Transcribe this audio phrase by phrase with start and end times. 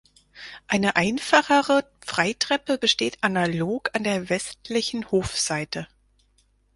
[0.67, 5.87] Eine einfachere Freitreppe besteht analog an der westlichen Hofseite.